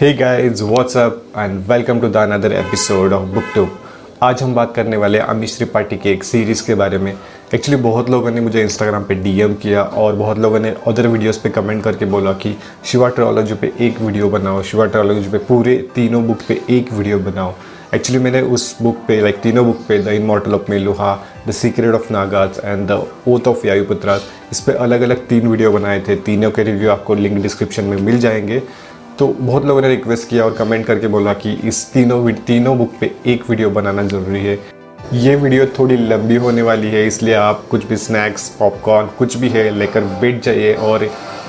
[0.00, 3.78] Hey guys what's up and welcome to the another episode of Book Tube
[4.22, 7.18] आज हम बात करने वाले अमिश त्रिपाठी के एक सीरीज़ के बारे में।
[7.54, 11.38] एक्चुअली बहुत लोगों ने मुझे इंस्टाग्राम पे डीएम किया और बहुत लोगों ने अदर वीडियोस
[11.38, 15.88] पे कमेंट करके बोला कि, शिवा ट्रोलॉजी पे एक वीडियो बनाओ, शिवा ट्रोलॉजी पे पूरे
[15.94, 17.54] तीनों बुक पे एक वीडियो बनाओ।
[17.94, 21.94] एक्चुअली मैंने उस बुक पे लाइक तीनों बुक पे the immortal of Meluha the secret
[21.94, 26.16] of Nagas and the oath of Vayuputras इस पर अलग अलग तीन वीडियो बनाए थे।
[26.16, 28.62] तीनों के रिव्यू आपको लिंक डिस्क्रिप्शन में मिल जाएँगे।
[29.18, 32.92] तो बहुत लोगों ने रिक्वेस्ट किया और कमेंट करके बोला कि इस तीनों तीनों बुक
[33.00, 34.58] पे एक वीडियो बनाना ज़रूरी है।
[35.14, 39.48] ये वीडियो थोड़ी लंबी होने वाली है, इसलिए आप कुछ भी स्नैक्स पॉपकॉर्न कुछ भी
[39.48, 41.04] है, लेकर बैठ जाइए और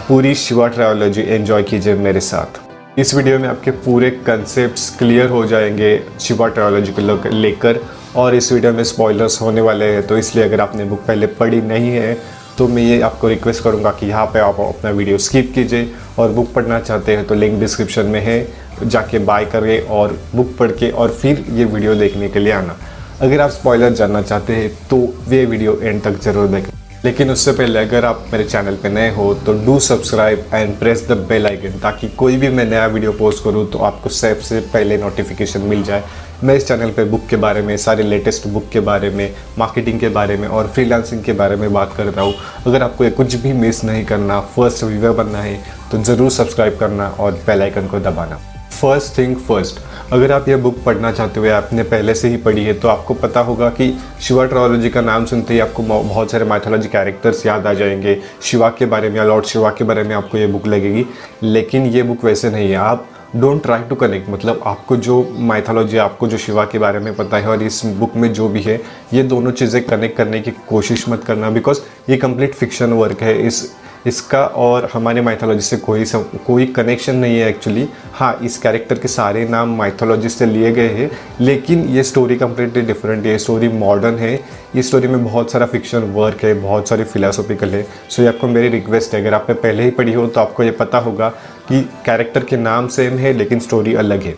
[0.07, 5.45] पूरी शिवा ट्रायोलॉजी एंजॉय कीजिए मेरे साथ। इस वीडियो में आपके पूरे कंसेप्ट क्लियर हो
[5.45, 7.79] जाएँगे शिवा ट्रायोलॉजी को लेकर,
[8.15, 11.61] और इस वीडियो में स्पॉयलर्स होने वाले हैं तो इसलिए अगर आपने बुक पहले पढ़ी
[11.63, 12.17] नहीं है
[12.57, 16.31] तो मैं ये आपको रिक्वेस्ट करूँगा कि यहाँ पे आप अपना वीडियो स्किप कीजिए और
[16.31, 18.39] बुक पढ़ना चाहते हैं तो लिंक डिस्क्रिप्शन में है
[18.83, 22.77] जाके बाय करें और बुक पढ़ के और फिर ये वीडियो देखने के लिए आना।
[23.21, 26.76] अगर आप स्पॉयलर जानना चाहते हैं तो वे वीडियो एंड तक ज़रूर देखें।
[27.07, 31.05] लेकिन उससे पहले अगर आप मेरे चैनल पे नए हो तो do subscribe and press
[31.09, 34.97] the bell icon ताकि कोई भी मैं नया वीडियो पोस्ट करूँ तो आपको सबसे पहले
[34.97, 36.03] नोटिफिकेशन मिल जाए।
[36.43, 39.99] मैं इस चैनल पे बुक के बारे में, सारे लेटेस्ट बुक के बारे में मार्केटिंग
[39.99, 42.33] के बारे में और फ्रीलांसिंग के बारे में बात करता हूँ।
[42.65, 45.57] अगर आपको ये कुछ भी मिस नहीं करना फ़र्स्ट व्यूवर बनना है
[45.91, 48.39] तो ज़रूर सब्सक्राइब करना और बेल आइकन को दबाना।
[48.71, 49.79] फ़र्स्ट थिंग फ़र्स्ट
[50.13, 53.13] अगर आप यह बुक पढ़ना चाहते हुए आपने पहले से ही पढ़ी है तो आपको
[53.13, 57.67] पता होगा कि शिवा ट्रोलॉजी का नाम सुनते ही आपको बहुत सारे माइथोलॉजी कैरेक्टर्स याद
[57.67, 60.67] आ जाएँगे। शिवा के बारे में या लॉर्ड शिवा के बारे में आपको ये बुक
[60.67, 61.05] लगेगी।
[61.43, 65.97] लेकिन ये बुक वैसे नहीं है। आप डोंट ट्राई टू कनेक्ट मतलब आपको जो माइथोलॉजी
[65.97, 68.81] आपको जो शिवा के बारे में पता है और इस बुक में जो भी है,
[69.13, 73.47] ये दोनों चीज़ें कनेक्ट करने की कोशिश मत करना बिकॉज़ ये कंप्लीट फिक्शन वर्क है।
[73.47, 73.71] इस
[74.07, 78.99] इसका और हमारे माइथोलॉजी से कोई सम, कोई कनेक्शन नहीं है एक्चुअली हाँ इस कैरेक्टर
[78.99, 81.09] के सारे नाम माइथोलॉजी से लिए गए हैं
[81.41, 84.33] लेकिन ये स्टोरी कम्प्लीटली डिफरेंट है। ये स्टोरी मॉडर्न है।
[84.75, 88.47] ये स्टोरी में बहुत सारा फिक्शन वर्क है बहुत सारी फिलोसॉफिकल है। सो ये आपको
[88.47, 91.29] मेरी रिक्वेस्ट है। अगर आपने पहले ही पढ़ी हो तो आपको ये पता होगा
[91.69, 94.37] कि कैरेक्टर के नाम सेम है लेकिन स्टोरी अलग है।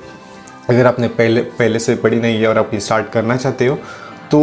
[0.69, 3.75] अगर आपने पहले पहले से पढ़ी नहीं है और आप ये स्टार्ट करना चाहते हो
[4.31, 4.41] तो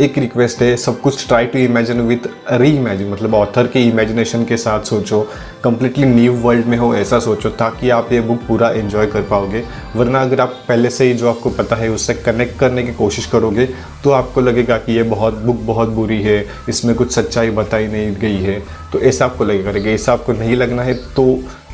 [0.00, 2.26] एक रिक्वेस्ट है, सब कुछ try to imagine with
[2.70, 5.20] reimagine मतलब ऑथर के इमेजिनेशन के साथ सोचो
[5.64, 9.62] कम्प्लीटली न्यू वर्ल्ड में हो, ऐसा सोचो, ताकि आप ये बुक पूरा इन्जॉय कर पाओगे।
[9.96, 13.26] वरना अगर आप पहले से ही जो आपको पता है, उससे कनेक्ट करने की कोशिश
[13.26, 13.68] करोगे
[14.04, 18.14] तो आपको लगेगा कि ये बहुत बुक बहुत बुरी है, इसमें कुछ सच्चाई बताई नहीं
[18.16, 21.24] गई है। तो ऐसा आपको लगेगा ऐसा आपको नहीं लगना है तो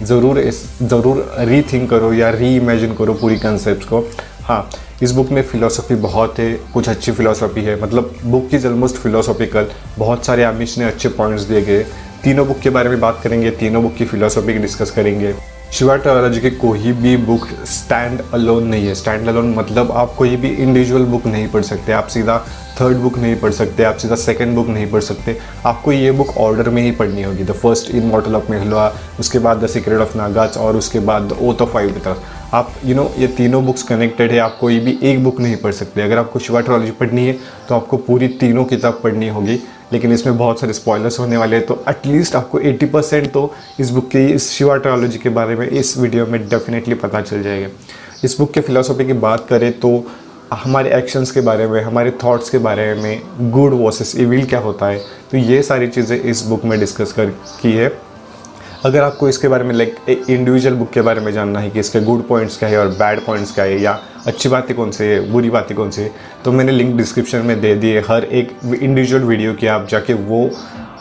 [0.02, 0.40] ज़रूर
[0.82, 4.00] ज़रूर री थिंक करो या री इमेजिन करो पूरी कंसेप्ट को।
[4.46, 4.68] हाँ
[5.02, 9.68] इस बुक में फ़िलोसफी बहुत है, कुछ अच्छी फ़िलोसफी है। मतलब बुक इज़ ऑलमोस्ट फ़िलोसॉफिकल
[9.98, 11.82] बहुत सारे आमिश ने अच्छे पॉइंट्स दिए गए।
[12.24, 15.34] तीनों बुक के बारे में बात करेंगे, तीनों बुक की फ़िलोसफी डिस्कस करेंगे।
[15.72, 20.36] शिवा ट्रोलॉजी की कोई भी बुक स्टैंड अलोन नहीं है। स्टैंड अलोन मतलब आप कोई
[20.36, 22.38] भी इंडिविजुअल बुक नहीं पढ़ सकते। आप सीधा
[22.80, 26.36] थर्ड बुक नहीं पढ़ सकते। आप सीधा सेकंड बुक नहीं पढ़ सकते। आपको ये बुक
[26.38, 30.16] ऑर्डर में ही पढ़नी होगी। The first immortal of Meluha उसके बाद द सीक्रेट ऑफ़
[30.18, 31.90] नागाज और उसके बाद द ओथ ऑफ़ फाइव
[32.54, 35.40] आप यू you नो know, ये तीनों बुक्स कनेक्टेड है आप कोई भी एक बुक
[35.40, 37.32] नहीं पढ़ सकते। अगर आपको शिवा ट्रोलॉजी पढ़नी है
[37.68, 39.58] तो आपको पूरी तीनों किताब पढ़नी होगी
[39.92, 43.90] लेकिन इसमें बहुत सारे स्पॉयलर्स होने वाले हैं तो एटलीस्ट आपको 80 परसेंट तो इस
[43.90, 47.68] बुक की इस शिवा ट्रोलॉजी के बारे में इस वीडियो में डेफिनेटली पता चल जाएगा।
[48.24, 49.92] इस बुक के फिलोसफी की बात करें तो
[50.54, 54.86] हमारे एक्शंस के बारे में हमारे थॉट्स के बारे में गुड वर्सेस इविल क्या होता
[54.86, 57.30] है तो ये सारी चीज़ें इस बुक में डिस्कस कर
[57.62, 57.92] की है।
[58.84, 62.00] अगर आपको इसके बारे में लाइक इंडिविजुअल बुक के बारे में जानना है कि इसके
[62.00, 65.20] गुड पॉइंट्स क्या है और बैड पॉइंट्स क्या है या अच्छी बातें कौन सी है,
[65.32, 66.10] बुरी बातें कौन सी है
[66.44, 70.48] तो मैंने लिंक डिस्क्रिप्शन में दे दिए हर एक इंडिविजुअल वीडियो की आप जाके वो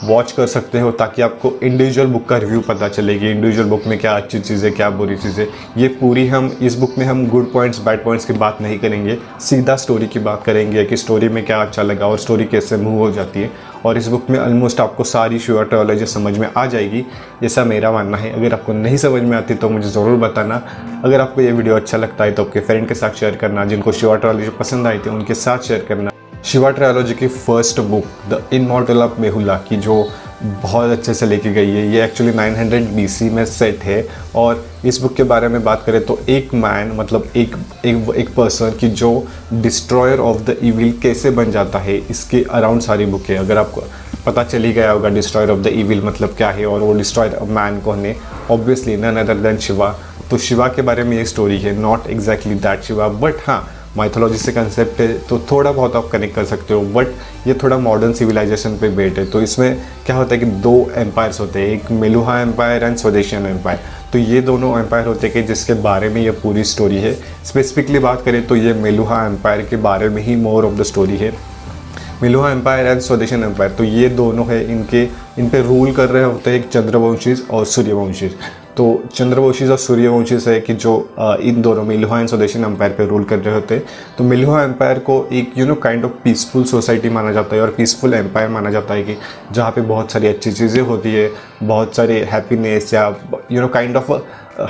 [0.03, 3.97] वॉच कर सकते हो ताकि आपको इंडिविजुअल बुक का रिव्यू पता चलेगी इंडिविजुअल बुक में
[4.00, 5.46] क्या अच्छी चीज़ें, क्या बुरी चीज़ें।
[5.78, 9.18] ये पूरी हम, इस बुक में हम गुड पॉइंट्स बैड पॉइंट्स की बात नहीं करेंगे।
[9.42, 12.97] सीधा स्टोरी की बात करेंगे कि स्टोरी में क्या अच्छा लगा और स्टोरी कैसे मूव
[13.00, 13.52] हो जाती है।
[13.86, 17.06] और इस बुक में ऑलमोस्ट आपको सारी श्योर ट्रोलॉजी समझ में आ जाएगी।
[17.42, 20.62] जैसा मेरा मानना है। अगर आपको नहीं समझ में आती तो मुझे ज़रूर बताना।
[21.06, 23.92] अगर आपको ये वीडियो अच्छा लगता है तो आपके फ्रेंड के साथ शेयर करना। जिनको
[23.92, 26.12] श्योर ट्रोलॉजी पसंद आई थी, उनके साथ शेयर करना।
[26.45, 29.95] शिवा ट्रायोलॉजी की first book the immortal of Meluha की जो
[30.44, 34.06] बहुत अच्छे से लेके गई है, ये एक्चुअली 900 BC में सेट है।
[34.36, 37.56] और इस बुक के बारे में बात करें तो एक मैन मतलब एक
[37.86, 39.12] एक एक पर्सन की जो
[39.54, 43.84] डिस्ट्रॉयर ऑफ़ द इविल कैसे बन जाता है, इसके अराउंड सारी बुक है। अगर आपको
[44.25, 47.80] पता चल गया होगा डिस्ट्रॉयर ऑफ़ द इविल मतलब क्या है, और वो डिस्ट्रॉयर मैन
[47.81, 48.16] कौन है
[48.51, 49.95] obviously none other than Shiva
[50.30, 53.62] तो शिवा के बारे में ये स्टोरी है not exactly that Shiva but हाँ
[53.98, 57.07] माइथोलॉजी से कंसेप्ट है तो थोड़ा बहुत आप कनेक्ट कर सकते हो बट
[57.48, 59.75] ये थोड़ा मॉडर्न सिविलाइजेशन पे बेट है। तो इसमें
[60.06, 63.80] क्या होता है कि दो एम्पायर्स होते हैं, एक Meluha empire and Swadweepan empire
[64.13, 67.13] तो ये दोनों एम्पायर होते हैं कि जिसके बारे में ये पूरी स्टोरी है।
[67.45, 71.18] स्पेसिफिकली बात करें तो ये मेलुहा एम्पायर के बारे में ही मोर ऑफ़ द स्टोरी
[71.18, 71.34] है।
[72.22, 75.04] Meluha empire and Swadweepan empire तो ये दोनों है, इनके,
[75.40, 78.36] इन पे रूल कर रहे होते हैं एक चंद्रवंशीज और सूर्यवंशीज।
[78.78, 80.94] तो चंद्रवंशीज और सूर्यवंशीज है कि जो
[81.42, 83.78] इन दोनों मिलोहा एंड स्वदेशन एम्पायर पर रूल कर रहे होते
[84.18, 87.70] तो मिलोहा एम्पायर को एक you know kind of peaceful society माना जाता है और
[87.70, 89.18] पीसफुल एम्पायर माना जाता है कि
[89.52, 91.31] जहाँ पे बहुत सारी अच्छी चीज़ें होती है,
[91.64, 93.08] बहुत सारे हैप्पीनेस या
[93.52, 94.12] you know kind of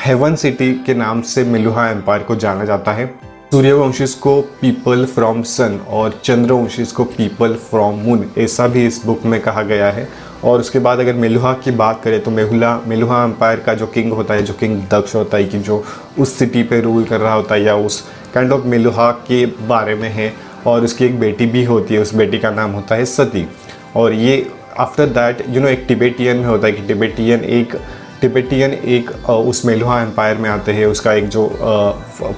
[0.04, 5.42] heaven city के नाम से मिल्हा एम्पायर को जाना जाता है। सूर्यवंशीज को पीपल फ्रॉम
[5.44, 10.08] सन और चंद्रवंशीज को पीपल फ्रॉम मून ऐसा भी इस बुक में कहा गया है।
[10.44, 14.14] और उसके बाद अगर मेलुहा की बात करें तो मेहुला, मेलुहा एम्पायर का जो किंग
[14.14, 15.84] होता है, जो किंग दक्ष होता है कि जो
[16.20, 18.04] उस सिटी पे रूल कर रहा होता है या उस
[18.34, 20.34] काइंड ऑफ़ मेलुहा के बारे में है
[20.68, 23.48] और उसकी एक बेटी भी होती है, उस बेटी का नाम होता है सती।
[23.96, 24.46] और ये
[24.80, 27.78] आफ्टर दैट यू नो एक टिबेटियन में होता है कि टिबेटियन एक
[28.24, 31.50] टिबेटियन एक उस मेलुहा एम्पायर में आते हैं, उसका एक जो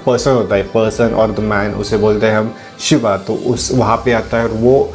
[0.05, 3.97] पर्सन होता है पर्सन और द मैन उसे बोलते हैं हम शिवा। तो उस, वहाँ
[4.05, 4.93] पे आता है और वो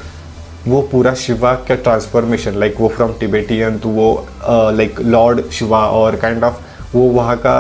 [0.67, 4.09] वो पूरा शिवा का ट्रांसफॉर्मेशन लाइक वो फ्रॉम टिबेटियन तो वो
[4.49, 6.59] लाइक लॉर्ड शिवा और काइंड ऑफ़
[6.95, 7.55] वो वहाँ का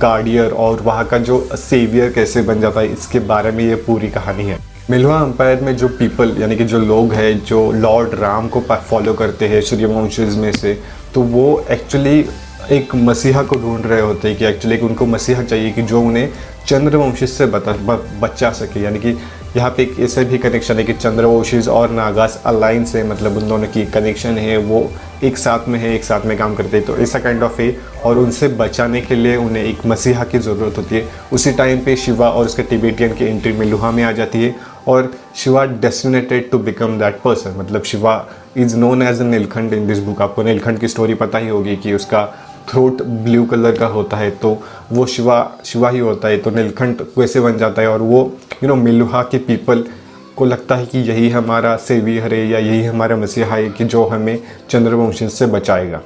[0.00, 4.08] गार्डियर और वहाँ का जो सेवियर कैसे बन जाता है, इसके बारे में ये पूरी
[4.10, 4.58] कहानी है।
[4.90, 9.14] मिलवा अंपायर में जो पीपल यानी कि जो लोग हैं, जो लॉर्ड राम को फॉलो
[9.14, 10.78] करते हैं सूर्यवंशीज में से
[11.14, 12.24] तो वो एक्चुअली
[12.70, 16.28] एक मसीहा को ढूंढ रहे होते हैं कि एक्चुअली उनको मसीहा चाहिए कि जो उन्हें
[16.66, 17.72] चंद्रवंशी से बता
[18.20, 19.16] बचा सके। यानी कि
[19.56, 23.48] यहाँ पे एक ऐसे भी कनेक्शन है कि चंद्रवंशीज और नागास अलाइंस है मतलब उन
[23.48, 24.90] दोनों की कनेक्शन है, वो
[25.24, 27.76] एक साथ में है, एक साथ में काम करते हैं। तो ऐसा काइंड ऑफ़ है
[28.04, 31.96] और उनसे बचाने के लिए उन्हें एक मसीहा की ज़रूरत होती है। उसी टाइम पे
[31.96, 34.54] शिवा और उसके टिबेटियन की एंट्री में लुहा में आ जाती है
[34.88, 38.14] और Shiva destinated to become that person मतलब Shiva
[38.56, 41.76] is known as a Neelkanth in this book आपको नीलखंड की स्टोरी पता ही होगी
[41.76, 42.22] कि उसका
[42.70, 44.56] थ्रोट ब्लू कलर का होता है तो
[44.92, 48.32] वो शिवा शिवा ही होता है तो नीलकंठ वैसे बन जाता है और वो
[48.62, 49.84] यू नो मिलुहा के पीपल
[50.36, 54.04] को लगता है कि यही हमारा सेवियर है या यही हमारा मसीहा है कि जो
[54.04, 54.38] हमें
[54.70, 56.00] चंद्रवंशी से बचाएगा।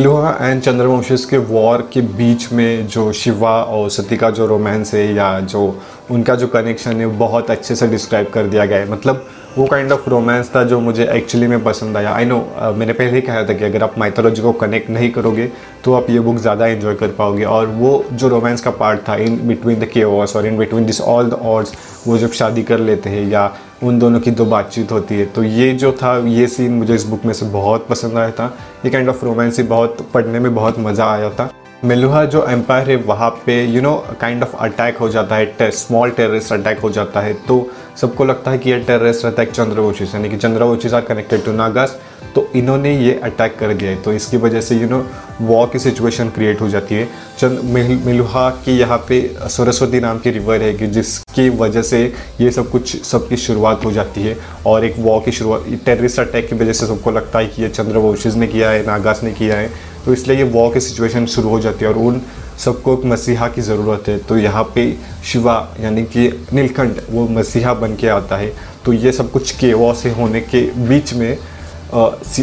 [0.00, 4.94] लोहा एंड चंद्रवंशिस के वॉर के बीच में जो शिवा और सती का जो रोमांस
[4.94, 5.80] है या जो
[6.10, 9.26] उनका जो कनेक्शन है, बहुत अच्छे से डिस्क्राइब कर दिया गया है। मतलब
[9.56, 12.92] वो काइंड ऑफ़ रोमांस था जो मुझे एक्चुअली में पसंद आया। आई नो uh, मैंने
[12.92, 15.50] पहले ही कहा था कि अगर आप माइथोलॉजी को कनेक्ट नहीं करोगे
[15.84, 19.16] तो आप ये बुक ज़्यादा इन्जॉय कर पाओगे। और वो जो रोमांस का पार्ट था
[19.16, 21.74] इन बिटवीन द के और in between this all the odds
[22.06, 23.50] वो जब शादी कर लेते हैं या
[23.82, 27.04] उन दोनों की दो बातचीत होती है तो ये जो था ये सीन मुझे इस
[27.04, 30.54] बुक में से बहुत पसंद आया था। ये काइंड ऑफ़ रोमांस ही बहुत पढ़ने में
[30.54, 31.50] बहुत मज़ा आया था।
[31.84, 36.10] मेलुहा जो एम्पायर है वहाँ पे you know kind of attack हो जाता है स्मॉल
[36.10, 37.56] टेररिस्ट अटैक हो जाता है तो
[38.00, 41.98] सबको लगता है कि ये टेररिस्ट अटैक चंद्रवोचिस यानी कि Chandravanshis are connected to Nagas.
[42.34, 45.04] तो इन्होंने ये अटैक कर दिया है। तो इसकी वजह से यू नो
[45.40, 47.04] वॉर की सिचुएशन क्रिएट हो जाती है।
[47.38, 47.60] चंद
[48.04, 52.02] मिलुहा की यहाँ पे सरस्वती नाम की रिवर है कि जिसकी वजह से
[52.40, 54.36] ये सब कुछ, सबकी शुरुआत हो जाती है।
[54.66, 57.68] और एक वॉर की शुरुआत टेररिस्ट अटैक की वजह से सबको लगता है कि ये
[57.68, 59.70] चंद्रवंशीज ने किया है, नागास ने किया है।
[60.04, 62.20] तो इसलिए ये वॉर की सिचुएशन शुरू हो जाती है और उन
[62.58, 64.92] सबको एक मसीहा की ज़रूरत है। तो यहाँ पे
[65.24, 68.52] शिवा यानी कि नीलकंठ, वो मसीहा बन के आता है।
[68.84, 71.36] तो ये सब कुछ केवा से होने के बीच में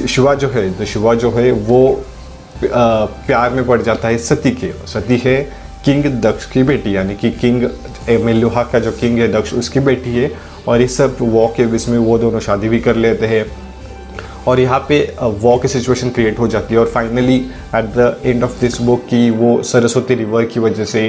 [0.07, 2.03] शिवा जो है तो शिवा जो है, वो
[2.63, 5.41] प्यार में पड़ जाता है सती के। सती है
[5.85, 7.63] किंग दक्ष की बेटी, यानी कि किंग
[8.25, 10.31] मेलुहा का जो किंग है, दक्ष, उसकी बेटी है।
[10.67, 13.45] और इस सब वॉ के बीच में वो दोनों शादी भी कर लेते हैं।
[14.49, 17.35] और यहाँ पे वॉ की सिचुएशन क्रिएट हो जाती है और finally
[17.75, 21.03] at the end of this book की वो सरस्वती रिवर की वजह से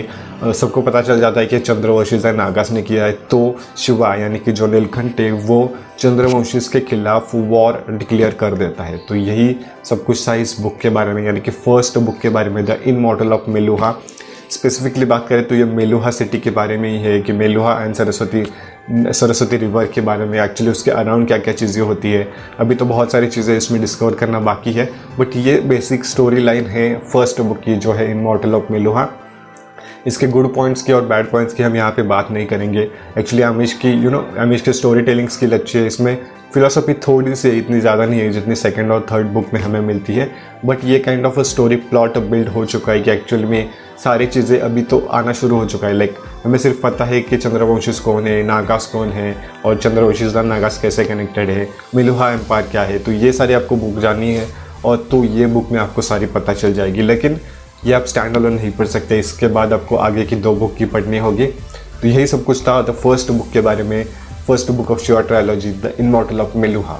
[0.45, 4.53] सबको पता चल जाता है कि चंद्रवंशीज नागास ने किया है। तो शिवा यानी कि
[4.53, 5.59] जो नीलकंठ है वो
[5.99, 10.79] चंद्रवंशीज के खिलाफ वॉर डिक्लेयर कर देता है। तो यही सब कुछ था इस बुक
[10.83, 13.91] के बारे में, यानी कि फ़र्स्ट बुक के बारे में the immortal of Meluha
[14.51, 17.95] specifically बात करें तो ये मेलुहा सिटी के बारे में ही है कि मेलुहा एंड
[17.95, 18.45] सरस्वती
[18.91, 22.27] सरस्वती रिवर के बारे में एक्चुअली उसके अराउंड क्या क्या चीज़ें होती है।
[22.61, 24.89] अभी तो बहुत सारी चीज़ें इसमें डिस्कवर करना बाकी है
[25.19, 29.09] बट ये बेसिक स्टोरी लाइन है फ़र्स्ट बुक की जो है इन मॉडल ऑफ़ मेलुहा
[30.07, 33.43] इसके गुड पॉइंट्स की और बैड पॉइंट्स की हम यहाँ पे बात नहीं करेंगे। एक्चुअली
[33.43, 36.17] अमीश की यू नो अमीश की स्टोरी टेलिंग स्किल अच्छी है इसमें।
[36.55, 40.15] फिलोसफी थोड़ी सी इतनी ज़्यादा नहीं है जितनी सेकेंड और थर्ड बुक में हमें मिलती
[40.15, 40.31] है
[40.65, 43.71] बट ये kind of a story plot build हो चुका है कि एक्चुअली में
[44.05, 46.15] सारी चीज़ें अभी तो आना शुरू हो चुका है। लाइक
[46.45, 51.05] हमें सिर्फ़ पता है कि चंद्रवंशीज कौन है, नागास कौन है, और चंद्रवंशीज नागास कैसे
[51.05, 54.47] कनेक्टेड है मिलुहा एम्पायर क्या है तो ये सारी आपको बुक जाननी है,
[54.85, 57.39] और तो ये बुक में आपको सारी पता चल जाएगी। लेकिन
[57.87, 60.85] ये आप स्टैंड अलोन नहीं पढ़ सकते, इसके बाद आपको आगे की दो बुक की
[60.87, 64.05] पढ़नी होगी। तो यही सब कुछ था द फ़र्स्ट बुक के बारे में।
[64.51, 66.99] First book of Shiva trilogy the immortal of Meluha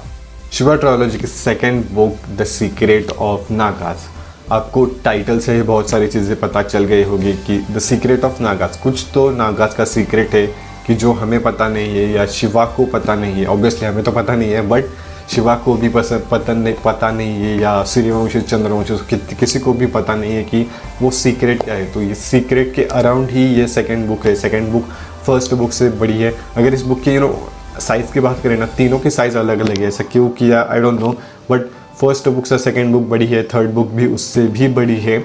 [0.53, 4.07] Shiva trilogy की second book the secret of Nagas
[4.51, 8.41] आपको टाइटल से ही बहुत सारी चीज़ें पता चल गई होगी कि द सीक्रेट ऑफ़
[8.43, 10.45] नागास कुछ तो नागास का सीक्रेट है
[10.87, 14.11] कि जो हमें पता नहीं है या शिवा को पता नहीं है। ऑब्वियसली हमें तो
[14.11, 14.85] पता नहीं है बट
[15.29, 19.87] शिवा को भी पता नहीं पता नहीं है या सूर्यवंशी चंद्रवंशी कि, किसी को भी
[19.87, 20.65] पता नहीं है कि
[21.01, 24.67] वो सीक्रेट क्या है। तो ये सीक्रेट के अराउंड ही ये सेकेंड बुक है। सेकेंड
[24.71, 24.89] बुक
[25.25, 27.49] फ़र्स्ट बुक से बड़ी है। अगर इस बुक की यू नो
[27.79, 30.61] साइज़ की बात करें ना, तीनों की साइज़ अलग अलग है। ऐसा क्यों किया?
[30.61, 31.11] I don't know
[31.51, 31.69] but
[32.01, 35.23] first book से सेकेंड बुक बड़ी है। थर्ड बुक भी उससे भी बड़ी है।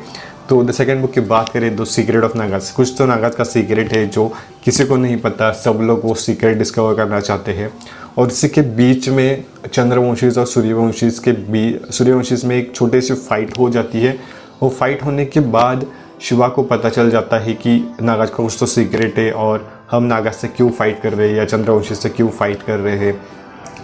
[0.48, 3.44] तो द सेकेंड बुक की बात करें तो सीक्रेट ऑफ़ नागाज कुछ तो नागाज का
[3.44, 4.28] सीक्रेट है जो
[4.64, 7.70] किसी को नहीं पता। सब लोग वो सीक्रेट डिस्कवर करना चाहते हैं।
[8.18, 13.14] और इसी के बीच में चंद्रवंशीज और सूर्यवंशीज के बीच सूर्यवंशीज में एक छोटी सी
[13.14, 14.18] फाइट हो जाती है।
[14.62, 15.86] वो फाइट होने के बाद
[16.22, 20.02] शिवा को पता चल जाता है कि नागाज का कुछ तो सीक्रेट है और हम
[20.02, 23.20] नागाज से क्यों फाइट कर रहे हैं या चंद्रवंशी से क्यों फाइट कर रहे हैं?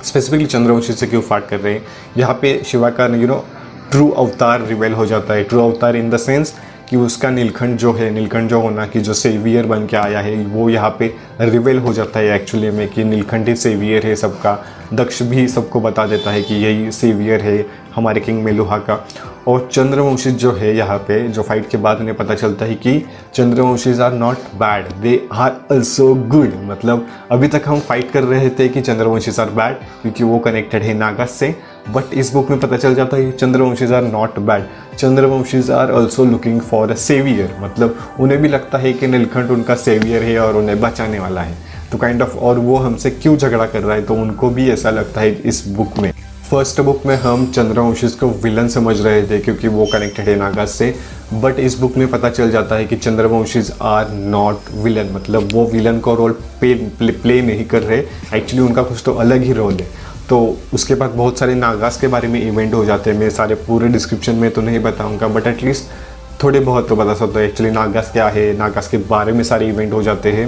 [0.03, 1.83] स्पेसिफिकली चंद्रवंशी से क्यों फाइट कर रहे हैं?
[2.17, 3.45] यहाँ पे शिवा का यू नो
[3.91, 6.55] ट्रू अवतार रिवेल हो जाता है। ट्रू अवतार इन द सेंस
[6.89, 10.45] कि उसका नीलखंड जो है नीलखंड जो होना कि जो सेवियर बन के आया है,
[10.45, 14.59] वो यहाँ पे रिवेल हो जाता है एक्चुअली में कि नीलखंड ही सेवियर है सबका।
[14.95, 19.07] दक्ष भी सबको बता देता है कि यही सेवियर है हमारे किंग मेलुहा का।
[19.49, 23.05] और चंद्रवंशी जो है यहाँ पे, जो फाइट के बाद उन्हें पता चलता है कि
[23.35, 28.51] Chandravanshis are not bad they are also good मतलब अभी तक हम फाइट कर रहे
[28.51, 31.55] थे कि चंद्रवंशीज आर बैड क्योंकि वो कनेक्टेड है नागा से
[31.91, 34.67] बट इस बुक में पता चल जाता है Chandravanshis are not bad
[34.99, 39.75] Chandravanshis are also looking for a saviour मतलब उन्हें भी लगता है कि नीलखंड उनका
[39.75, 41.57] सेवियर है और उन्हें बचाने वाला है।
[41.93, 44.91] तो काइंड ऑफ़ और वो हमसे क्यों झगड़ा कर रहा है तो उनको भी ऐसा
[44.91, 46.13] लगता है इस बुक में।
[46.53, 50.65] फ़र्स्ट बुक में हम चंद्रवंशीज को विलन समझ रहे थे क्योंकि वो कनेक्टेड है नागा
[50.65, 50.95] से।
[51.35, 55.65] बट इस बुक में पता चल जाता है कि चंद्रवंशीज आर नॉट विलन मतलब वो
[55.67, 56.75] विलन का रोल प्ले
[57.13, 57.99] प्ले नहीं कर रहे।
[58.35, 59.87] एक्चुअली उनका कुछ तो अलग ही रोल है।
[60.29, 60.41] तो
[60.75, 63.89] उसके बाद बहुत सारे नागास के बारे में इवेंट हो जाते हैं। मैं सारे पूरे
[63.89, 68.11] डिस्क्रिप्शन में तो नहीं बताऊँगा बट एटलीस्ट थोड़े बहुत तो बता सकता हूँ। एक्चुअली नागास
[68.13, 68.53] क्या है?
[68.59, 70.47] नागास के बारे में सारे इवेंट हो जाते हैं।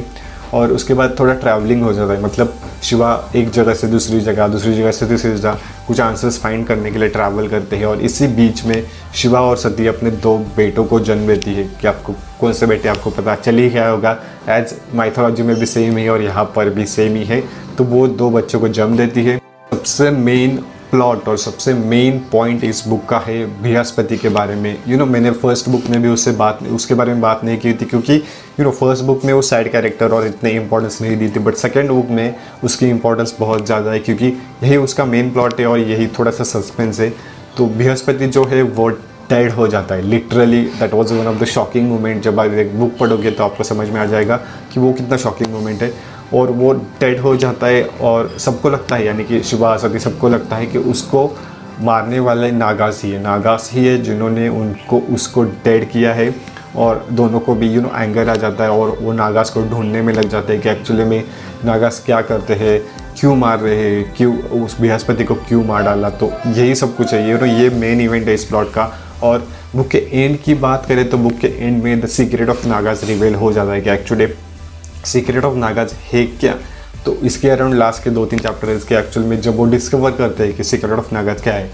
[0.53, 4.49] और उसके बाद थोड़ा ट्रैवलिंग हो जाता है। मतलब शिवा एक जगह से दूसरी जगह
[4.49, 8.01] दूसरी जगह से तीसरी जगह, कुछ आंसर्स फाइंड करने के लिए ट्रैवल करते हैं। और
[8.01, 12.15] इसी बीच में शिवा और सती अपने दो बेटों को जन्म देती है कि आपको,
[12.41, 13.35] कौन से बेटे आपको पता?
[13.35, 14.19] चल ही क्या होगा?
[14.49, 17.43] एज माइथोलॉजी में भी सेम ही और यहाँ पर भी सेम ही है।
[17.79, 19.39] तो वो दो बच्चों को जन्म देती है।
[19.71, 24.71] सबसे मेन प्लॉट और सबसे मेन पॉइंट इस बुक का है बृहस्पति के बारे में।
[24.71, 27.45] यू you नो know, मैंने फ़र्स्ट बुक में भी उससे बात उसके बारे में बात
[27.45, 31.01] नहीं की थी क्योंकि यू नो फ़र्स्ट बुक में वो साइड कैरेक्टर और इतने इंपॉर्टेंस
[31.03, 32.35] नहीं दी थी बट सेकेंड बुक में
[32.65, 34.27] उसकी इंपॉर्टेंस बहुत ज़्यादा है क्योंकि
[34.63, 37.13] यही उसका मेन प्लॉट है और यही थोड़ा सा सस्पेंस है।
[37.57, 38.89] तो बृहस्पति जो है वो
[39.29, 42.79] डेड हो जाता है। Literally that was one of the shocking moment जब आप एक
[42.79, 44.37] बुक पढ़ोगे तो आपको समझ में आ जाएगा
[44.73, 45.93] कि वो कितना शॉकिंग मोमेंट है।
[46.33, 50.29] और वो डेड हो जाता है और सबको लगता है, यानी कि शिवा सती सबको
[50.29, 51.31] लगता है कि उसको
[51.81, 56.35] मारने वाले नागास ही है। नागास ही है जिन्होंने उनको, उसको डेड किया है
[56.77, 60.03] और दोनों को भी यू नो एंगर आ जाता है और वो नागास को ढूँढने
[60.03, 61.25] में लग जाते हैं कि एक्चुअली में
[61.65, 62.81] नागास क्या करते हैं,
[63.21, 67.13] क्यों मार रहे हैं, क्यों उस बृहस्पति को क्यों मार डाला। तो यही सब कुछ
[67.15, 70.55] है यू नो ये मेन इवेंट है इस प्लॉट का। और बुक के एंड की
[70.57, 73.81] बात करें तो बुक के एंड में the secret of Nagas reveal हो जाता है
[73.81, 74.27] कि एक्चुअली
[75.07, 76.55] सीक्रेट ऑफ़ नागाज है क्या?
[77.05, 80.45] तो इसके अराउंड लास्ट के दो तीन चैप्टर इसके एक्चुअल में जब वो डिस्कवर करते
[80.45, 81.71] हैं कि सीक्रेट ऑफ़ नागाज क्या है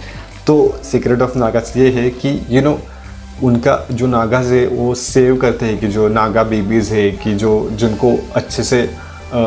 [0.47, 4.67] तो सीक्रेट ऑफ़ नागाज ये है कि यू you नो know, उनका जो नागाज है
[4.67, 9.41] वो सेव करते हैं कि जो नागा बेबीज़ है कि जो जिनको अच्छे से आ,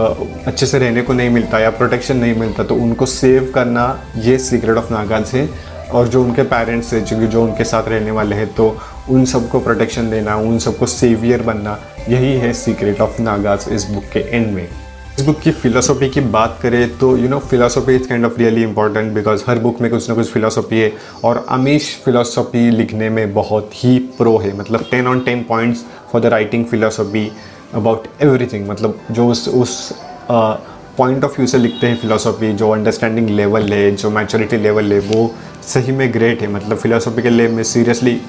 [0.48, 3.86] अच्छे से रहने को नहीं मिलता या प्रोटेक्शन नहीं मिलता तो उनको सेव करना
[4.18, 5.48] ये सीक्रेट ऑफ़ नागाज है।
[5.92, 8.70] और जो उनके पेरेंट्स हैं जो उनके साथ रहने वाले हैं तो
[9.10, 11.78] उन सबको प्रोटेक्शन देना, उन सबको सेवियर बनना,
[12.10, 14.68] यही है सीक्रेट ऑफ़ नागाज इस बुक के एंड में।
[15.20, 18.64] इस बुक की फ़िलासफ़ी की बात करें तो you know philosophy is kind of really
[18.64, 20.92] important because her book में कुछ ना कुछ फिलोसॉफी है
[21.24, 26.22] और अमीश फिलोसॉफी लिखने में बहुत ही प्रो है। मतलब ten on ten points for
[26.22, 27.32] the writing philosophy
[27.74, 29.94] about everything मतलब जो उस उस
[30.98, 35.00] पॉइंट ऑफ़ व्यू से लिखते हैं फिलोसॉफी जो अंडरस्टैंडिंग लेवल है, जो मैच्योरिटी लेवल है,
[35.00, 35.32] वो
[35.68, 38.20] सही में ग्रेट है। मतलब फिलोसॉफी के लिए मैं सीरियसली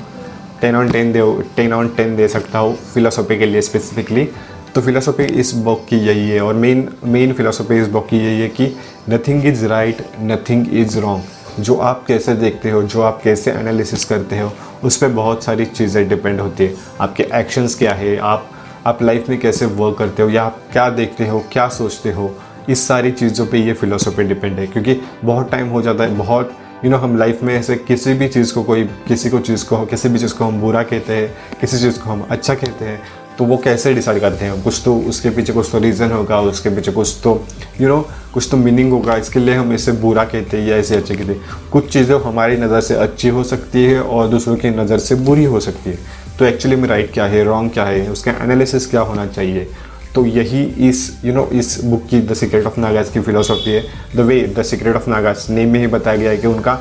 [0.60, 1.20] टेन ऑन टेन दे
[1.56, 4.28] टेन ऑन टेन दे सकता हूँ फिलोसॉफी के लिए स्पेसिफिकली
[4.74, 8.40] तो फिलोसॉफी इस बुक की यही है और मेन मेन फिलोसॉफी इस बुक की यही
[8.40, 8.76] है कि
[9.10, 11.22] nothing is right nothing is wrong
[11.60, 14.52] जो आप कैसे देखते हो, जो आप कैसे एनालिसिस करते हो,
[14.84, 18.50] उस पर बहुत सारी चीज़ें डिपेंड होती है। आपके एक्शंस क्या है, आप
[18.86, 22.34] आप लाइफ में कैसे वर्क करते हो, या आप क्या देखते हो, क्या सोचते हो,
[22.68, 26.56] इस सारी चीज़ों पे ये फ़िलोसॉफी डिपेंड है। क्योंकि बहुत टाइम हो जाता है, बहुत
[26.84, 29.84] यू नो हम लाइफ में ऐसे किसी भी चीज़ को कोई, किसी को चीज़ को,
[29.86, 31.28] किसी भी चीज़ को हम बुरा कहते हैं,
[31.60, 33.00] किसी चीज़ को हम अच्छा कहते हैं
[33.38, 34.62] तो वो कैसे डिसाइड करते हैं?
[34.62, 37.32] कुछ तो उसके पीछे कुछ तो रीज़न होगा, उसके पीछे कुछ तो
[37.80, 38.00] यू नो
[38.34, 41.32] कुछ तो मीनिंग होगा, इसके लिए हम इसे बुरा कहते हैं या इसे अच्छे कहते
[41.32, 45.14] हैं। कुछ चीज़ें हमारी नज़र से अच्छी हो सकती है और दूसरों की नज़र से
[45.24, 45.98] बुरी हो सकती है।
[46.38, 49.66] तो एक्चुअली में राइट क्या है रॉन्ग क्या है, उसका एनालिसिस क्या होना चाहिए?
[50.14, 53.20] तो यही इस यू you नो know, इस बुक की द सीक्रेट ऑफ़ नागाज की
[53.20, 53.82] फिलोसॉफी है।
[54.16, 56.78] The way the secret of Nagas name में ही बताया गया है कि उनका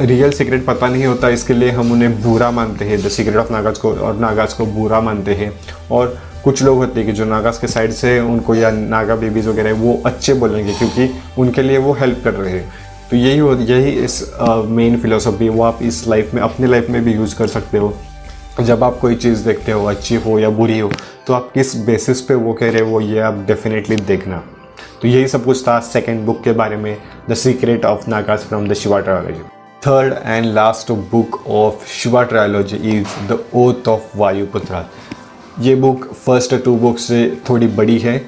[0.00, 3.52] रियल सीक्रेट पता नहीं होता इसके लिए हम उन्हें बुरा मानते हैं। द सीक्रेट ऑफ़
[3.52, 5.52] नागाज को और नागाज को बुरा मानते हैं।
[5.90, 9.48] और कुछ लोग होते हैं कि जो नागाज के साइड से उनको या नागा बेबीज़
[9.48, 12.72] वगैरह वो अच्छे बोलेंगे क्योंकि उनके लिए वो हेल्प कर रहे हैं।
[13.10, 16.90] तो यही हो यही इस मेन uh, फिलोसफी वो आप इस लाइफ में अपनी लाइफ
[16.90, 17.96] में भी यूज़ कर सकते हो।
[18.60, 20.90] जब आप कोई चीज़ देखते हो, अच्छी हो या बुरी हो
[21.26, 24.42] तो आप किस बेसिस पे वो कह रहे हो, ये आप डेफिनेटली देखना।
[25.02, 26.96] तो यही सब कुछ था सेकेंड बुक के बारे में
[27.30, 29.42] the secret of Nagas from the Shiva trilogy
[29.82, 34.84] third and last book of Shiva trilogy is the oath of Vayuputra
[35.60, 38.18] ये बुक फ़र्स्ट टू बुक से थोड़ी बड़ी है,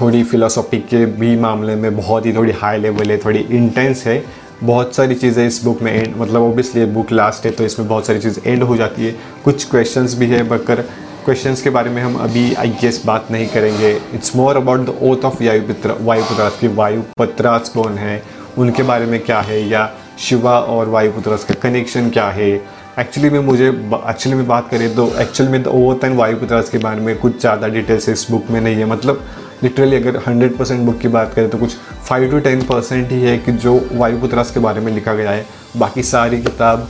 [0.00, 4.22] थोड़ी फिलोसॉफी के भी मामले में बहुत ही थोड़ी हाई लेवल है, थोड़ी इंटेंस है
[4.62, 8.06] बहुत सारी चीज़ें इस बुक में एंड मतलब ओबियसली बुक लास्ट है तो इसमें बहुत
[8.06, 10.80] सारी चीज़ें एंड हो जाती है। कुछ क्वेश्चंस भी है बकर
[11.24, 14.98] क्वेश्चंस के बारे में हम अभी आई गेस बात नहीं करेंगे। It's more about the
[15.02, 18.22] oath of Vayuputra Vayuputras की वायुपत्रास कौन है,
[18.58, 22.50] उनके बारे में क्या है, या शिवा और वायुपुत्रास का कनेक्शन क्या है।
[22.98, 26.78] एक्चुअली में मुझे एक्चुअली में बात करें तो एक्चुअली में द ओथ एंड वायुपुत्रास के
[26.78, 29.24] बारे में कुछ ज़्यादा डिटेल्स इस बुक में नहीं है। मतलब
[29.62, 31.76] लिटरली अगर 100 परसेंट बुक की बात करें तो कुछ
[32.10, 35.46] 5 टू 10 परसेंट ही है कि जो वायुपुत्रास के बारे में लिखा गया है।
[35.76, 36.88] बाकी सारी किताब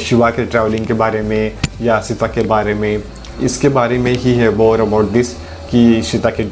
[0.00, 3.02] शिवा के ट्रैवलिंग के बारे में या सीता के बारे में,
[3.42, 5.32] इसके बारे में ही है मोर अबाउट दिस
[5.70, 6.44] कि सीता के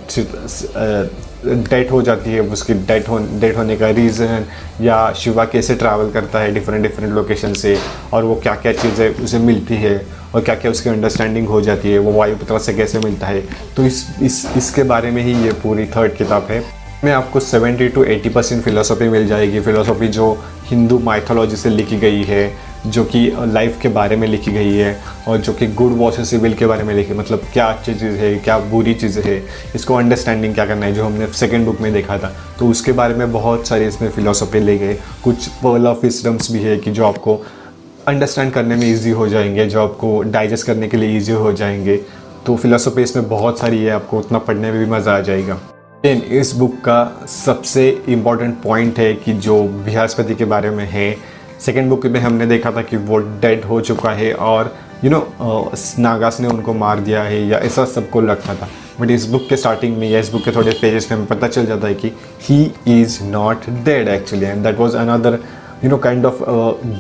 [1.47, 4.45] डेथ हो जाती है, उसकी डेथ हो, डेथ होने का रीज़न
[4.81, 7.77] या शिवा कैसे ट्रैवल करता है डिफरेंट डिफरेंट लोकेशन से
[8.13, 10.01] और वो क्या क्या चीज़ें उसे मिलती है
[10.35, 13.41] और क्या क्या उसकी अंडरस्टैंडिंग हो जाती है, वो वायुपुत्र से कैसे मिलता है।
[13.77, 16.63] तो इस इस, इसके बारे में ही ये पूरी थर्ड किताब है।
[17.05, 20.33] में आपको 70 टू 80 परसेंट फिलोसॉफी मिल जाएगी। फिलोसॉफी जो
[20.67, 22.47] हिंदू माइथोलॉजी से लिखी गई है
[22.87, 26.55] जो कि लाइफ के बारे में लिखी गई है और जो कि गुड वर्सेस सिविल
[26.55, 29.43] के बारे में लिखी मतलब क्या अच्छी चीज़ है, क्या बुरी चीज़ है,
[29.75, 33.15] इसको अंडरस्टैंडिंग क्या करना है, जो हमने सेकेंड बुक में देखा था। तो उसके बारे
[33.15, 37.07] में बहुत सारी इसमें फ़िलोसॉफी ले गए। कुछ पर्ल ऑफ़ विस्डम्स भी है कि जो
[37.07, 37.45] आपको
[38.09, 41.97] अंडरस्टैंड करने में ईजी हो जाएँगे, जो आपको डाइजेस्ट करने के लिए ईजी हो जाएँगे।
[42.47, 45.61] तो फिलोसॉफी इसमें बहुत सारी है, आपको उतना पढ़ने में भी मज़ा आ जाएगा।
[46.05, 51.36] लेकिन इस बुक का सबसे इंपॉर्टेंट पॉइंट है कि जो बृहस्पति के बारे में है
[51.61, 55.19] सेकेंड बुक में हमने देखा था कि वो डेड हो चुका है और यू नो
[55.99, 58.69] नागास ने उनको मार दिया है या ऐसा सबको लगता था।
[59.01, 61.49] बट इस बुक के स्टार्टिंग में या इस बुक के थोड़े पेजेस में हमें पता
[61.49, 65.39] चल जाता है कि he is not dead actually and that was another
[65.85, 66.43] you know kind of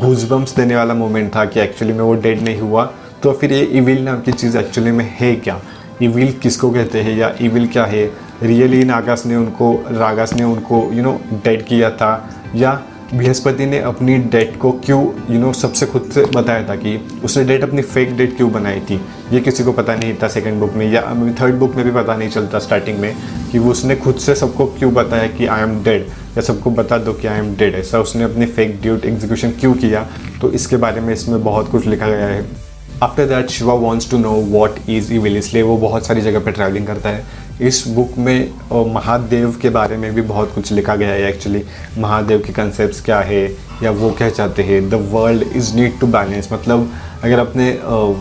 [0.01, 2.85] goosebumps देने वाला मोमेंट था कि एक्चुअली में वो डेड नहीं हुआ।
[3.23, 5.61] तो फिर ये इविल नाम की चीज़ एक्चुअली में है क्या?
[6.03, 8.05] इविल किसको कहते हैं या इविल क्या है?
[8.42, 12.83] रियली नागास ने उनको, रागास ने उनको यू नो डेड किया था या
[13.14, 17.45] बृहस्पति ने अपनी डेट को क्यों यू नो सबसे खुद से बताया था कि उसने
[17.45, 19.01] डेट अपनी फेक डेट क्यों बनाई थी?
[19.33, 21.03] ये किसी को पता नहीं था सेकंड बुक में, या
[21.40, 23.14] थर्ड बुक में भी पता नहीं चलता स्टार्टिंग में
[23.53, 26.99] कि वो उसने खुद से सबको क्यों बताया कि आई एम डेड या सबको बता
[26.99, 30.07] दो कि आई एम डेड ऐसा उसने अपनी फेक ड्यूट एग्जीक्यूशन क्यों किया?
[30.40, 32.65] तो इसके बारे में इसमें बहुत कुछ लिखा गया है।
[33.03, 36.53] After that Shiva wants to know what is evil इसलिए वो बहुत सारी जगह पर
[36.53, 37.25] ट्रैवलिंग करता है।
[37.63, 41.63] इस बुक में महादेव के बारे में भी बहुत कुछ लिखा गया है एक्चुअली
[41.99, 43.45] महादेव के कंसेप्ट क्या है,
[43.83, 44.89] या वो क्या चाहते हैं?
[44.91, 46.91] The world is need to balance मतलब
[47.25, 47.71] अगर आपने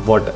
[0.08, 0.30] what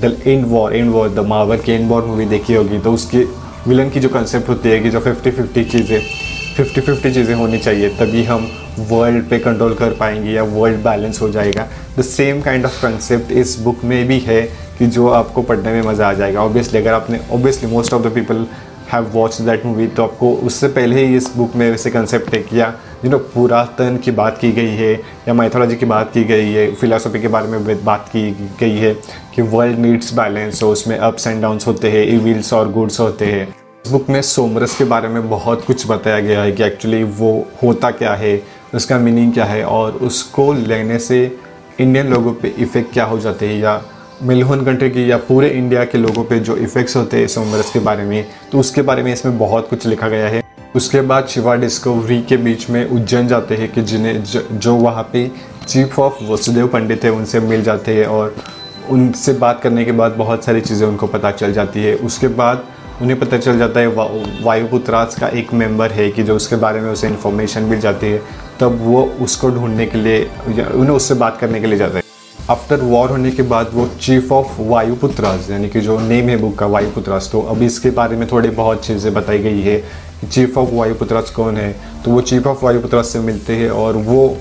[0.00, 3.24] the end war and war the Mawar के एंड वॉर मूवी देखी होगी तो उसके
[3.68, 6.00] विलन की जो कंसेप्ट होती है कि जो फिफ्टी फिफ्टी चीज़ें
[6.56, 8.48] फिफ्टी फिफ्टी चीज़ें होनी चाहिए, तभी हम
[8.80, 11.66] वर्ल्ड पे कंट्रोल कर पाएँगे या वर्ल्ड बैलेंस हो जाएगा।
[11.98, 14.42] The same kind of concept इस बुक में भी है
[14.78, 18.14] कि जो आपको पढ़ने में मज़ा आ जाएगा। ऑब्वियसली अगर आपने obviously most of the
[18.14, 18.46] people
[18.92, 22.42] have watch that movie तो आपको उससे पहले ही इस बुक में वैसे कंसेप्ट है
[22.42, 22.72] किया।
[23.04, 24.92] यू नो पुरातन की बात की गई है
[25.28, 28.30] या माइथोलॉजी की बात की गई है फिलासफी के बारे में बात की
[28.60, 28.94] गई है
[29.34, 33.26] कि वर्ल्ड नीड्स बैलेंस हो उसमें अप्स एंड डाउन्स होते हैं इविल्स और गुड्स होते
[33.26, 33.48] हैं।
[33.86, 37.32] इस बुक में सोमरस के बारे में बहुत कुछ बताया गया है कि एक्चुअली वो
[37.62, 38.36] होता क्या है
[38.74, 41.24] उसका मीनिंग क्या है और उसको लेने से
[41.80, 43.82] इंडियन लोगों पे इफ़ेक्ट क्या हो जाते हैं या
[44.22, 47.78] मिलहन कंट्री की या पूरे इंडिया के लोगों पे जो इफ़ेक्ट्स होते हैं सोमरस के
[47.80, 50.42] बारे में तो उसके बारे में इसमें बहुत कुछ लिखा गया है।
[50.76, 55.30] उसके बाद शिवा डिस्कवरी के बीच में उज्जैन जाते हैं कि जिन्हें जो वहाँ पे
[55.68, 58.34] चीफ ऑफ़ वसुदेव पंडित है, उनसे मिल जाते हैं और
[58.90, 62.64] उनसे बात करने के बाद बहुत सारी चीज़ें उनको पता चल जाती है। उसके बाद
[63.00, 64.04] उन्हें पता चल जाता है वा,
[64.42, 68.22] वायुपुत्रास का एक मेंबर है कि जो उसके बारे में उसे इन्फॉर्मेशन मिल जाती है
[68.60, 72.02] तब वो उसको ढूँढने के लिए उन्हें उससे बात करने के लिए जाता है।
[72.50, 76.56] आफ्टर वॉर होने के बाद वो चीफ ऑफ़ वायुपुत्रास यानी कि जो नेम है बुक
[76.58, 79.76] का वायुपुत्रास तो अभी इसके बारे में थोड़ी बहुत चीज़ें बताई गई है।
[80.20, 81.72] कि चीफ ऑफ़ वायुपुत्रास कौन है?
[82.04, 84.36] तो वो चीफ ऑफ़ वायुपुत्रास से मिलते हैं और वो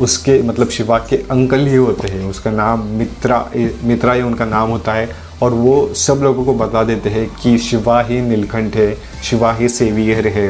[0.00, 3.44] उसके मतलब शिवा के अंकल ही होते हैं। उसका नाम मित्रा
[3.84, 5.08] मित्रा ही उनका नाम होता है।
[5.42, 9.68] और वो सब लोगों को बता देते हैं कि शिवा ही नीलकंठ है, शिवा ही
[9.68, 10.48] सेवियर है।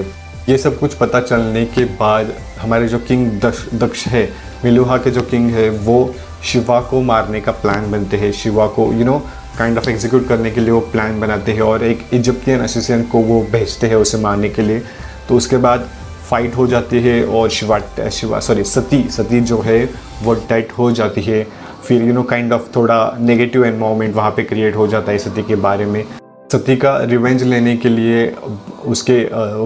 [0.49, 4.29] ये सब कुछ पता चलने के बाद हमारे जो किंग दक्ष दक्ष है,
[4.65, 8.93] मिलुहा के जो किंग है, वो शिवा को मारने का प्लान बनते हैं। शिवा को
[8.93, 9.19] you know
[9.59, 13.19] kind of execute करने के लिए वो प्लान बनाते हैं और एक इजिप्टियन असिस्टेंट को
[13.19, 14.83] वो भेजते हैं उसे मारने के लिए।
[15.29, 15.89] तो उसके बाद
[16.31, 19.91] फाइट हो जाती है और शिवा शिवा सॉरी सती सती जो है,
[20.23, 21.47] वो डेट हो जाती है।
[21.85, 25.43] फिर यू नो काइंड ऑफ़ थोड़ा नेगेटिव एनवायरमेंट वहाँ पे क्रिएट हो जाता है सती
[25.43, 26.05] के बारे में।
[26.53, 28.27] सती का रिवेंज लेने के लिए
[28.87, 29.19] उसके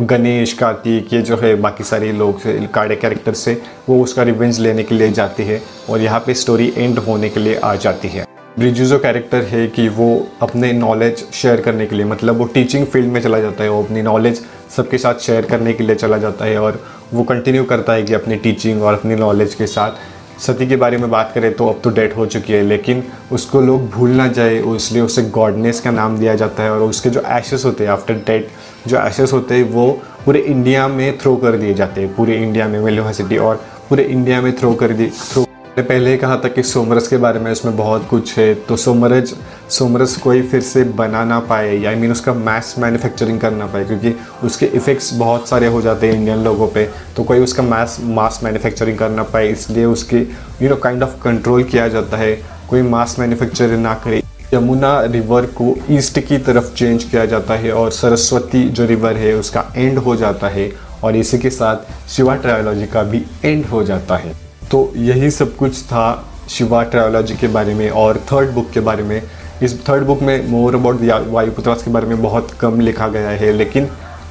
[0.06, 2.40] गणेश, कार्तिक, ये जो है बाकी सारे लोग
[2.74, 6.72] काड़े कैरेक्टर से, वो उसका रिवेंज लेने के लिए जाते हैं और यहाँ पे स्टोरी
[6.76, 8.26] एंड होने के लिए आ जाती है।
[8.58, 12.86] ब्रिजू जो कैरेक्टर है कि वो अपने नॉलेज शेयर करने के लिए मतलब वो टीचिंग
[12.86, 14.44] फ़ील्ड में चला जाता है, वो अपनी नॉलेज
[14.76, 16.82] सबके साथ शेयर करने के लिए चला जाता है और
[17.14, 20.06] वो कंटिन्यू करता है कि अपनी टीचिंग और अपनी नॉलेज के साथ
[20.38, 23.60] सती के बारे में बात करें तो अब तो डेट हो चुकी है, लेकिन उसको
[23.60, 27.22] लोग भूल ना जाए, इसलिए उसे गॉडनेस का नाम दिया जाता है और उसके जो
[27.28, 28.48] एशेस होते हैं आफ्टर डेट
[28.86, 29.90] जो एशेस होते हैं, वो
[30.24, 34.40] पूरे इंडिया में थ्रो कर दिए जाते हैं, पूरे इंडिया में यूनिवर्सिटी और पूरे इंडिया
[34.42, 35.44] में थ्रो कर दिए थ्रो
[35.78, 39.34] पहले ही कहा था कि सोमरस के बारे में उसमें बहुत कुछ है तो सोमरज
[39.70, 43.66] सोमरस कोई फिर से बना ना पाए या आई मीन उसका मैस मैन्युफैक्चरिंग कर ना
[43.66, 47.62] पाए, क्योंकि उसके इफ़ेक्ट्स बहुत सारे हो जाते हैं इंडियन लोगों पे तो कोई उसका
[47.62, 50.18] मैस मास मैन्युफैक्चरिंग कर ना पाए, इसलिए उसके
[50.62, 52.34] you know kind of control किया जाता है।
[52.70, 54.22] कोई मास मैन्युफैक्चरिंग ना करे।
[54.54, 59.34] यमुना रिवर को ईस्ट की तरफ़ चेंज किया जाता है और सरस्वती जो रिवर है,
[59.34, 60.70] उसका एंड हो जाता है
[61.04, 64.32] और इसी के साथ शिवा ट्रायोलॉजी का भी एंड हो जाता है।
[64.70, 69.02] तो यही सब कुछ था शिवा ट्रायोलॉजी के बारे में और थर्ड बुक के बारे
[69.02, 69.22] में।
[69.62, 73.52] इस थर्ड बुक में मोर अबाउट वायुपुत्रास के बारे में बहुत कम लिखा गया है,
[73.52, 73.86] लेकिन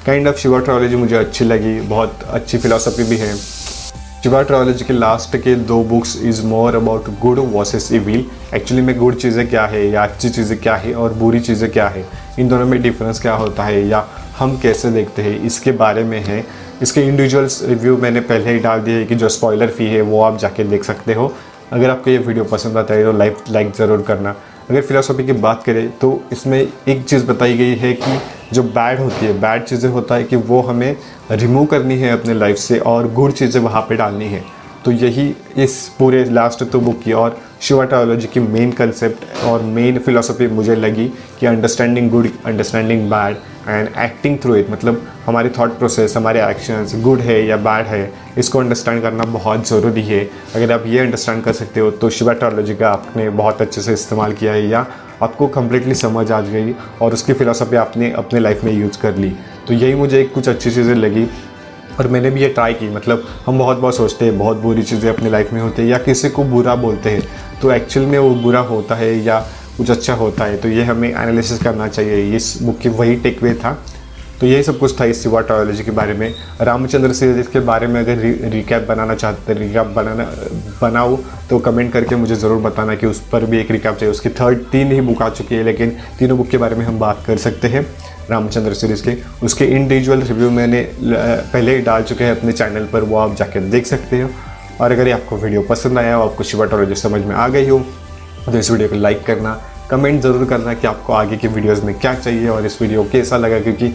[0.05, 3.35] काइंड ऑफ़ शिवा ट्रायोलॉजी मुझे अच्छी लगी, बहुत अच्छी फिलोसफी भी है।
[4.23, 8.97] शिवा ट्रायोलॉजी के लास्ट के दो books is more about good versus evil actually में
[8.99, 12.05] गुड चीज़ें क्या है, या अच्छी चीज़ें क्या है, और बुरी चीज़ें क्या है,
[12.39, 14.05] इन दोनों में डिफरेंस क्या होता है, या
[14.39, 16.43] हम कैसे देखते हैं, इसके बारे में है।
[16.81, 20.37] इसके इंडिविजुअल्स रिव्यू मैंने पहले ही डाल दिए कि जो स्पॉयलर फ़ी है, वो आप
[20.39, 21.33] जाके देख सकते हो।
[21.73, 24.35] अगर आपको ये वीडियो पसंद आता है तो लाइक लाइक ज़रूर करना।
[24.69, 28.19] अगर फिलासफी की बात करें तो इसमें एक चीज़ बताई गई है कि
[28.53, 30.95] जो बैड होती है बैड चीज़ें होता है कि वो हमें
[31.31, 34.43] रिमूव करनी है अपने लाइफ से और गुड चीज़ें वहाँ पे डालनी है।
[34.87, 35.23] तो यही
[35.57, 40.47] इस पूरे लास्ट तो बुक की और शिवा ट्रायोलॉजी की मेन कंसेप्ट और मेन फिलोसफी
[40.47, 41.07] मुझे लगी
[41.39, 43.35] कि understanding good understanding bad
[43.67, 48.11] and acting through it मतलब हमारे थॉट प्रोसेस हमारे एक्शंस गुड है या बैड है,
[48.37, 50.23] इसको अंडरस्टैंड करना बहुत ज़रूरी है।
[50.55, 53.93] अगर आप ये अंडरस्टैंड कर सकते हो तो शिवा ट्रोलॉजी का आपने बहुत अच्छे से
[53.93, 54.85] इस्तेमाल किया है या
[55.23, 59.33] आपको कम्प्लीटली समझ आ गई और उसकी फ़िलासफ़ी आपने अपने लाइफ में यूज़ कर ली।
[59.67, 61.27] तो यही मुझे कुछ अच्छी चीज़ें लगी
[61.99, 65.09] और मैंने भी ये ट्राई की। मतलब हम बहुत बहुत सोचते हैं बहुत बुरी चीज़ें
[65.09, 67.27] अपनी लाइफ में होती है या किसी को बुरा बोलते हैं
[67.61, 69.39] तो एक्चुअल में वो बुरा होता है या
[69.77, 73.43] कुछ अच्छा होता है तो ये हमें एनालिसिस करना चाहिए। इस बुक की वही टेक
[73.43, 73.77] वे था।
[74.39, 77.87] तो यही सब कुछ था इस सिवा ट्रायोलॉजी के बारे में। रामचंद्र सीरीज़ के बारे
[77.87, 80.23] में अगर री, रिकैप बनाना चाहते रिकैप बनाना
[80.81, 81.15] बनाओ
[81.49, 84.59] तो कमेंट करके मुझे ज़रूर बताना कि उस पर भी एक रिकैप चाहिए। उसकी थर्ड
[84.71, 87.37] तीन ही बुक आ चुकी है लेकिन तीनों बुक के बारे में हम बात कर
[87.39, 87.85] सकते हैं।
[88.29, 93.01] रामचंद्र सीरीज़ के, उसके इंडिविजुअल रिव्यू मैंने पहले ही डाल चुके हैं अपने चैनल पर,
[93.01, 94.29] वो आप जाकर देख सकते हो।
[94.81, 97.67] और अगर ये आपको वीडियो पसंद आया हो, आपको शिवा ट्रायोलॉजी समझ में आ गई
[97.69, 97.79] हो
[98.45, 99.59] तो इस वीडियो को लाइक करना
[99.89, 103.37] कमेंट ज़रूर करना कि आपको आगे की वीडियोज़ में क्या चाहिए और इस वीडियो कैसा
[103.37, 103.93] लगा, क्योंकि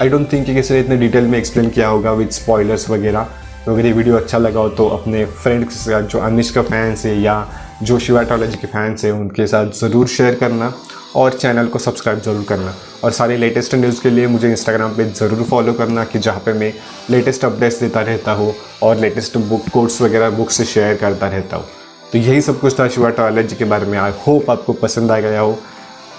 [0.00, 3.26] आई डोंट थिंक कि किसी ने इतने डिटेल में एक्सप्लेन किया होगा विद स्पॉयलर्स वगैरह।
[3.66, 6.62] तो अगर ये वीडियो अच्छा लगा हो तो अपने फ्रेंड्स के साथ, जो अनिश का
[6.62, 7.46] फैंस है या
[7.82, 10.72] जो शिवाटोलॉजी के फैंस हैं, उनके साथ ज़रूर शेयर करना।
[11.16, 12.74] और चैनल को सब्सक्राइब ज़रूर करना।
[13.04, 16.52] और सारे लेटेस्ट न्यूज़ के लिए मुझे इंस्टाग्राम पे ज़रूर फॉलो करना कि जहाँ पे
[16.52, 16.72] मैं
[17.10, 21.56] लेटेस्ट अपडेट्स देता रहता हूँ और लेटेस्ट बुक कोर्स वगैरह बुक से शेयर करता रहता
[21.56, 21.66] हूँ।
[22.12, 25.18] तो यही सब कुछ था शिवा ट्रायोलॉजी के बारे में। आई होप आपको पसंद आ
[25.20, 25.58] गया हो।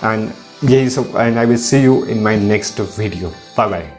[0.04, 0.30] एंड
[0.64, 3.97] यही सब and I will see you in my next video bye bye